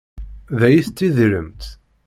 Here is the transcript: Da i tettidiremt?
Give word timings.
Da 0.59 0.67
i 0.77 0.79
tettidiremt? 0.81 1.63